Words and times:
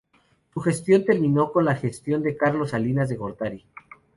Su 0.51 0.61
gestión 0.61 1.05
terminó 1.05 1.51
con 1.51 1.63
la 1.63 1.75
gestión 1.75 2.23
de 2.23 2.35
Carlos 2.35 2.71
Salinas 2.71 3.07
de 3.07 3.17
Gortari. 3.17 3.63